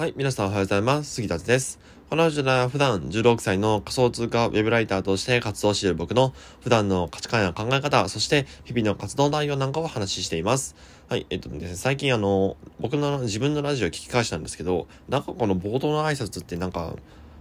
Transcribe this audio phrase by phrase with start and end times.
[0.00, 1.16] はい、皆さんおはようございます。
[1.16, 1.78] 杉田です。
[2.08, 10.74] このラジオでは普段16歳の仮想通貨ウェブライターとして活動している僕の普段の価値観や考え方、そして日々の活動内容なんかを話しています。
[11.10, 16.96] はい、えっとですね、最近あの、僕の自分のラジオを聞き返したんですけど、なんかこの冒頭の挨拶ってなんか、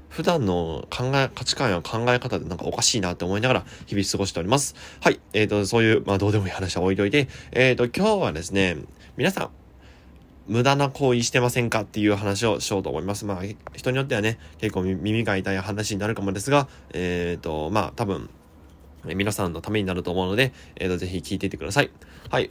[0.09, 4.75] 普段の考え、価値観や考え方でなんかおかしいなって思いながら日々過ごしております。
[4.99, 5.21] はい。
[5.31, 8.75] えっ、と、そういう、まあどうでもいい話は置いといて、えっ、と、今日はですね、
[9.15, 9.49] 皆さん、
[10.49, 13.25] 無駄な行為してませんかっていう話をしようと思います。
[13.25, 13.43] まあ、
[13.75, 18.29] 人によってはね、結構耳が痛い話になるかもですが、えっ、ー、と、まあ、多分、
[19.05, 21.91] 皆さんのためになると思うので、えっ、ー、と、ぜひ聞いていってください。
[22.31, 22.49] はい。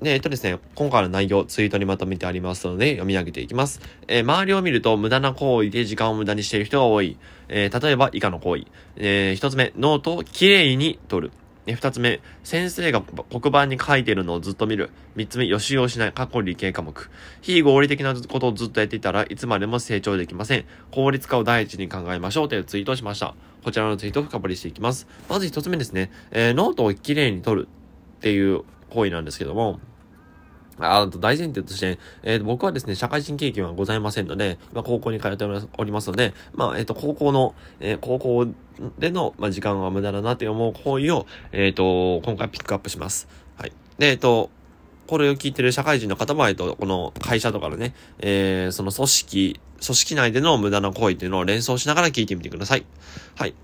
[0.00, 3.80] で、えっとですね、今回の内容、ツイートにまとめてありますので、読み上げていきます。
[4.06, 7.18] えー、周りを見ると無駄な行為で時間を無駄にしている人が多い。
[7.48, 8.66] えー、例えば以下の行為。
[8.96, 11.32] えー、一つ目、ノートをきれいに取る。
[11.74, 14.90] 二つ目、先生が黒板に書いてるのをずっと見る。
[15.16, 17.10] 三つ目、予習をしない、過去理系科目。
[17.40, 20.64] 非合理的なことをずっとやっていたらいつまでも成長できません。
[20.90, 23.34] 効率化を第一に考えましょうというツイートをしました。
[23.64, 25.06] こちらのツイートを深掘りしていきます。
[25.28, 29.80] まず一つ目ですね、えー、ノートをきれいに取るっていう行為なんですけども、
[30.80, 38.46] あと大前提として、えー、僕はですね、社会人経験はございませんので、まあ、高校に通っておりますので、まあ、えっ、ー、と、高校の、えー、高校
[38.98, 43.28] での、まあ、時間が無駄だなって思う行為を、えっ、と、今回ピックアップします。
[43.56, 43.72] はい。
[43.98, 44.50] で、えっ、と、
[45.06, 52.86] これを聞いてる社会人の方も、えっと、この会社とかのね、えー、その組織、組織内での無駄な行為っていうのを連想しながら聞いてみてください。
[53.34, 53.54] はい。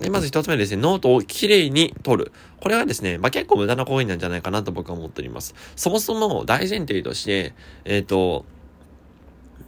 [0.00, 2.32] で、まず一つ目ですね、ノートをきれいに取る。
[2.60, 5.54] これはですね、まあ、結構無駄な行為なんじゃないかなと僕は思っております。
[5.76, 8.46] そもそも大前提として、えっ、ー、と、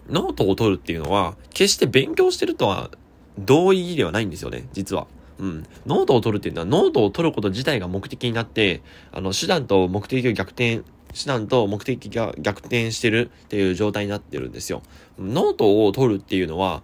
[0.09, 2.91] ノートを取るっていうのは、決して勉強してるとは
[3.39, 5.07] 同義ではないんですよね、実は。
[5.39, 5.67] うん。
[5.87, 10.83] ノートを取るっていうのは、ノートを取ること自体が目的になって、あの、手段と目的を逆転、
[11.15, 14.83] 手段と目的が逆転してるっていう状態になってるんですよ。
[15.19, 16.83] ノートを取るっていうのは、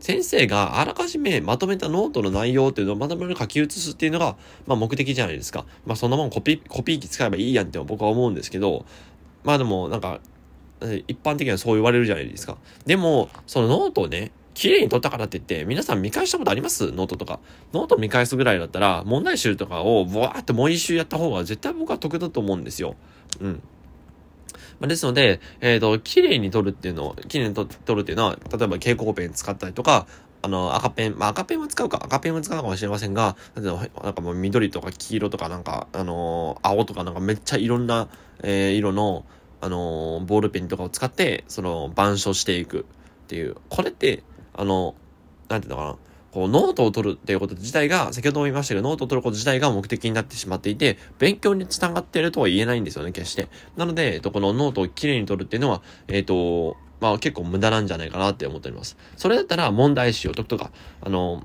[0.00, 5.66] 先生があらかじめまとめたノートの内容っていうのをまとめる書き写すっていうのが、まあ目的じゃないですか。
[5.86, 8.86] まあそんなもんコピー、コピー機使えばいいやんって僕は思うんですけど、
[9.44, 10.20] まあでもなんか、
[10.80, 12.56] 一般的にはそう言われるじゃないですか。
[12.86, 16.92] でも、そのノートをね、綺麗に取ったからって言って、皆さん見返したことあります？
[16.92, 17.40] ノートとか。
[17.72, 22.96] ノート見返すぐらいだったら、問題集とかをブワーってもう一周やった方が絶対僕は得だと思うんですよ。
[23.40, 23.62] うん。
[24.80, 30.06] まあ、ですので、えっ、ー、と、綺麗に取るっていうのを、綺麗に取るっていうのは、例えば蛍光ペン使ったりとか、
[30.40, 38.08] あの、赤ペン、まあ、赤ペンは使うか、赤ペンは使うかもしれませんが、なんかもう緑とか黄色とかなんか、あのー、青とかなんかめっちゃいろんな、
[38.42, 39.24] えー、色の、
[39.60, 43.56] あのー、ボールペンとかを使って、その、板書していくっていう。
[43.68, 44.22] これって、
[44.54, 44.94] あの、
[45.48, 45.96] なんていうのかな。
[46.38, 53.48] こう、ノートを取るっていうこと自体が、先ほども言いましたけど、ノートを取ること自体が目的になってしまっていて、勉強につながっているとは言えないんですよね、決して。
[53.76, 58.96] なので、えっと、このノートをきれいに取るっていうのは、えっと、まあ結構無駄なんじゃないかなって思っております。
[59.16, 61.42] それだったら問題集を解くとか、あの、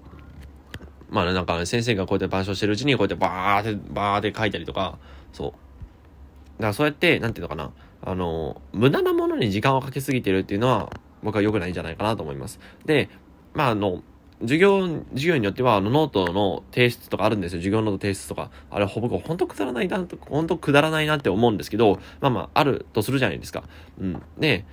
[1.09, 4.99] まあなんかね先生がこうやって板書してるうちにこうやってバーって、バーって書いたりとか、
[5.31, 5.49] そう。
[5.49, 5.57] だか
[6.67, 7.71] らそうやって、なんていうのかな、
[8.03, 10.91] あの、無駄なものに時間をかけすぎてるっていうのは、
[11.23, 12.59] 僕は良くないんじゃないかなと思います。
[12.85, 13.09] で、
[13.53, 14.03] まああの、
[14.43, 17.59] 授業、授業によっては、あの、ノートの提出とかあるんですよ。
[17.59, 18.51] 授業ノート提出とか。
[18.69, 23.63] あれ、ほぼ、ほんとくだらないな、ほんとくだらないなって思うんですけど、まあまあ、あるとするじゃないですか。
[23.99, 24.21] うん。
[24.37, 24.65] で、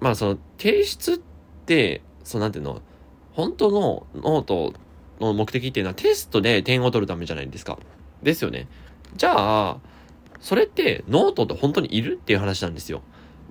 [0.00, 1.18] まあ、その、提出っ
[1.66, 2.80] て、その、なんていうの、
[3.32, 4.72] 本当のノート
[5.20, 7.78] の目的っていうのはテストで点を取るためじゃないですか。
[8.22, 8.68] ですよね。
[9.16, 9.80] じゃあ、
[10.40, 13.02] それってノートって本当にいるっていう話なんですよ。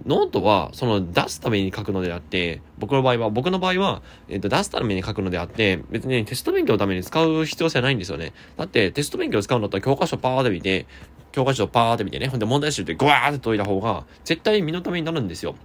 [0.05, 8.33] ノートは、その出すために書くのであって、僕の場合は、僕の場合は、えっ、と、出すために書くのであって、別にテスト勉強のために使う必要性はないんですよね。
[8.57, 10.85] だって、テスト勉強使うんだったら教科書パーって見て、
[11.31, 15.55] 教科書パーって見てね、ほんで問題集でグワーって解いた方が、絶対身のためになるんですよ。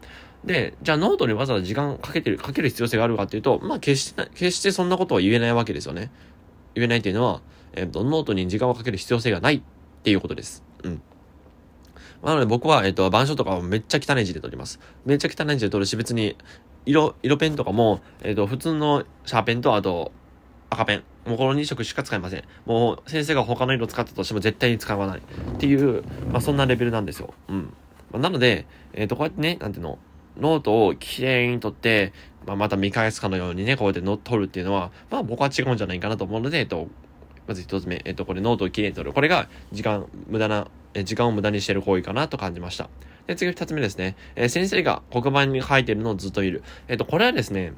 [0.45, 6.11] で、じゃあノートにわざわざ時間かけてる、かける必要性があるかっていうと、まあ決して、決してそんなことは言えないわけですよね。
[6.75, 7.41] 言えないっていうのは、
[7.75, 9.63] えっ、と、ノートに時間をかける必要性がないっ
[10.03, 10.63] ていうことです。
[10.83, 11.03] うん。
[12.25, 14.81] なので僕は、えっ、と、板書とかをめっちゃ汚い字で取ります。
[15.05, 16.37] めっちゃ汚い字で取るし、別に、
[16.87, 20.11] 色、色ペンとかも、えっ、と、普通のシャーペンと、あと、
[20.71, 21.03] 赤ペン。
[21.27, 22.45] もうこの2色しか使いません。
[22.67, 25.19] もう先生が他の色使ったとしても絶対に使わない。
[25.19, 25.23] っ
[25.59, 27.33] ていう、まあそんなレベルなんですよ。
[27.49, 27.73] うん。
[28.11, 29.99] まあ、なので、えっ、と、こうやってね、なんていうの、
[30.39, 32.13] ノートをきれいに取って、
[32.47, 36.89] まあ、また見返すかのようにね、こうやってノ取るっていうのは、まあ僕は違うんじゃないかなと思うので、えっと、
[37.47, 39.13] まず一つ目、えっと、これノートをきれいに取る。
[39.13, 42.89] これが時間、無駄な、え時間を無駄にしている行為かなと感じました。
[43.27, 44.17] で、次二つ目ですね。
[44.37, 46.63] え、先生が黒板に書いてるのをずっと見る。
[46.89, 47.73] えっと、これはですね、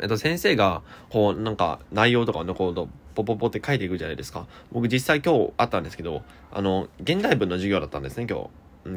[0.00, 4.46] えっと、先生が、こう、なんか、内容とかのこう、ポポポって書いていくじゃないですか。
[4.72, 6.22] 僕実際今日あったんですけど、
[6.52, 8.48] あの、現代文の授業だったんですね、今日。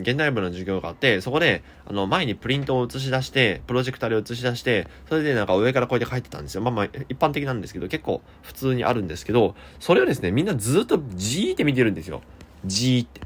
[0.02, 6.62] 現代文の授業があって、そこで、あの、前にプリントを映し出して、プロジェクターで映し出して、それでなんか上からこうやって書いてたんですよ。
[6.62, 12.22] まあまあ、一般的なんですけど、結構普通にあるんですけど、それをですね、みんなずっとじーって見てるんですよ。
[12.66, 13.22] じーって。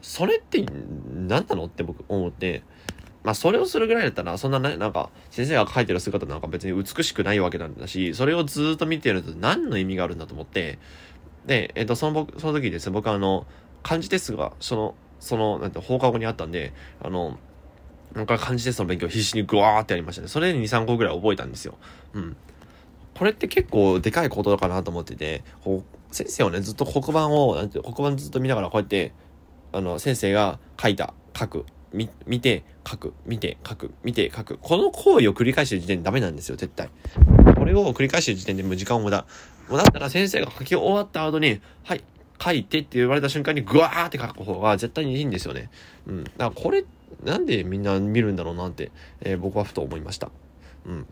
[0.00, 0.64] それって
[1.12, 1.66] 何なの？
[1.66, 2.62] って僕思って、
[3.22, 10.78] まあそれをするぐらいだったら、そんなね、なんか、先生が書いてる姿なんか別に美しくないわけなんだし、それをずっと見てると何の意味があるんだと思って、
[11.46, 13.46] で、えっ、と、その僕、その時ですね、僕はあの、
[13.82, 17.38] 漢字テストが、その、その、なんて、放課後にあったんで、あの、
[18.14, 20.28] なんか漢字テストの勉強必死にグワーってやりましたね。
[20.28, 21.76] それで2、3個ぐらい覚えたんですよ。
[22.12, 22.36] うん。
[23.14, 29.12] これって結構でかいことかなと思ってて、こう先生はね、ずっと黒板を、なんて黒板ずっと見ながらこうやって、
[29.72, 34.58] あの、先生が書いた、書く、み、見て、書く、見て、書く、見て、書く。
[34.58, 36.90] この行為を繰り返してる時点でダメなんですよ、絶対。
[37.56, 39.26] これを繰り返してる時点でもう時間を無駄。
[39.68, 42.04] もうだったら先生が書き終わった後に、はい、
[42.42, 45.70] 書いてって言われた瞬間にグワーって書く方が絶対にいいんですよね。
[46.06, 46.24] うん。
[46.24, 46.84] だからこれ、
[47.22, 50.30] なんでみんな見るんだろうなって、えー僕はふと思いました。
[50.86, 51.06] うん。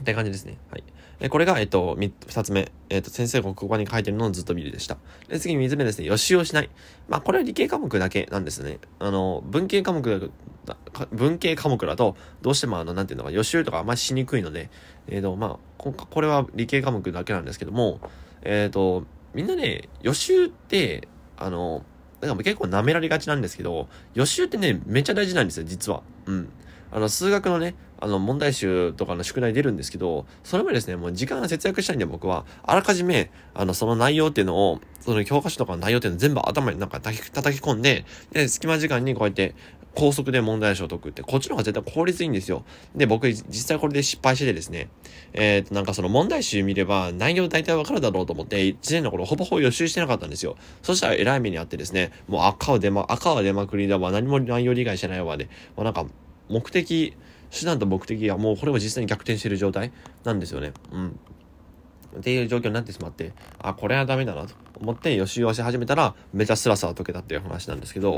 [0.00, 0.58] って感じですね。
[0.70, 0.84] はい。
[1.24, 1.96] えこれが、えっ、と、
[2.26, 2.72] 二つ目。
[2.90, 4.98] えっ、と、先生が黒板に書いてるのをずっと見るでした。
[5.28, 6.06] で、次、三つ目ですね。
[6.06, 6.70] 予習をしない。
[7.08, 8.80] まあ、これは理系科目だけなんですね。
[8.98, 10.32] あの、文系科目
[10.64, 14.68] だ、か文系科目だと、どうしてもあの、なんていうのか、予習とかあんまりしにくいので、
[15.06, 18.00] えっ、と、まあ、ここれは理系科目だけなんですけども、
[18.42, 21.84] えっ、と、みんなね、予習って、あの、
[22.20, 26.02] なんか結構舐められがちなんですけど、予習ってね、めっちゃ大事なんですよ、実は。
[26.26, 26.48] うん。
[26.92, 39.54] あの、数学のね、あの、問題集とかの宿題出るんですけど、それもですね、もう時間が節約したいんで僕は、あらかじめ、あの、その内容っていうのを、その教科書とかの内容っていうのを全部頭になんか叩き叩き込んで、で、隙間時間にこうやって、
[39.94, 42.64] 高速で問題集を解くって、こっちの方が絶対効率いいんですよ。
[42.94, 44.88] で、僕、実際これで失敗しててですね、
[45.34, 50.56] えっ、と、なんかその問題集見れば内容大体わかるだろうと思って、1年の頃ほぼほぼ予習してなかったんですよ。
[50.82, 55.44] そしたら偉い目にあってですね、もう赤は出ま、赤は出まくりだわ、何も内容理解してないわで、
[55.76, 56.06] もうなんか、
[56.48, 57.16] 目的、
[57.50, 59.92] 手段と目的がもうこれも実際に逆転してる状態
[60.24, 60.72] なんですよね。
[60.90, 61.18] うん。
[62.18, 68.16] っていう状況になってしまって、あ、これはダメだなと思って予習をし始めたら、めちゃスラスラ解けたっていう話なんですけど、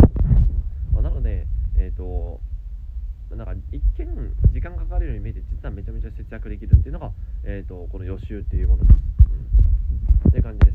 [0.93, 2.41] まあなので、えっ、と、
[3.31, 4.07] なんか一見
[4.53, 7.11] 時間かかるように見えて実はめちゃめちゃ節約できるっていうのが、
[7.45, 8.97] えっ、と、この予習っていうものです。
[10.25, 10.29] うん。
[10.29, 10.75] っていう感じです。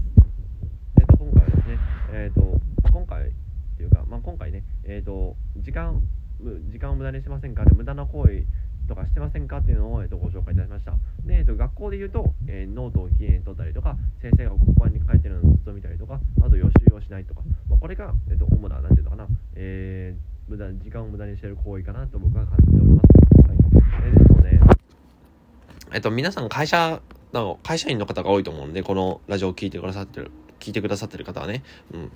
[1.00, 1.78] えっ、と、今回はですね、
[2.14, 3.32] えっ、と、ま今回っ
[3.78, 6.02] ていうか、まあ、今回ね、えっ、と、時間、
[6.72, 7.66] 時間を無駄にしませんか？
[7.66, 8.44] で無駄な行為
[8.88, 9.58] とかしてませんか？
[9.58, 10.94] っていうのを、えー、とご紹介いたしました。
[11.26, 23.08] で、えー、と学校で言うと、えーノートをきれいに取ったりとか、先生が黒板に書いてるのをずっと見たりとか、あと予習をしないとか、まあ、これが、えー、と主な、なんていうのかな、えー無駄、時間を無駄にしてる行為かなと僕は感じております。
[23.48, 23.58] はい。
[24.06, 24.60] えーですので、
[25.94, 27.02] えっと、皆さん会社
[27.34, 31.64] の、会社員の方が多いと思うんで、このラジオを聞いてくださってる、聞いてくださってる方はね、
[31.94, 32.12] うん。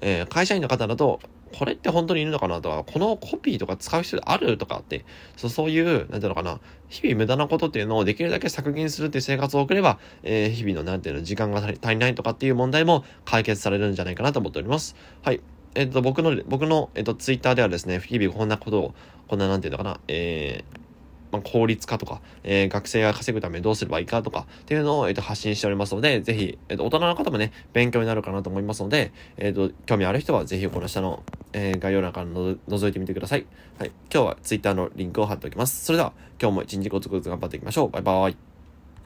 [0.00, 1.20] えー会社員の方だと、
[1.56, 5.04] これって本当にいるのかなとか、このコピーとか使う必要あるとかって、
[5.36, 14.96] そうそういう、なんていうのかな、日々無駄なことっていうのをできるだけ削減するっていう生活を送れば、えー日々のなんていうの、時間が足りないとかっていう問題も解決されるんじゃないかなと思っております。
[15.22, 15.40] はい。
[15.76, 18.94] えっ、と、僕の、僕の、えっ、と、ツイッターではですね、日々こんなことを、
[19.28, 20.84] こんななんていうのかな、えー
[21.34, 31.22] まあ、効率化とか、えー学生が稼ぐためにどうすればいいかとかっていうのを、えっと発信しておりますので、ぜひ、えっと大人の方もね、勉強になるかなと思いますので、えっと興味ある人はぜひこの下の、
[31.52, 33.46] えー概要欄からの覗いてみてください。
[33.78, 33.92] はい。
[34.12, 35.84] 今日は Twitter のリンクを貼っておきます。
[35.84, 37.90] それでは、今日も一日ごつごつ頑張っていきましょう。
[37.90, 38.53] バイバーイ。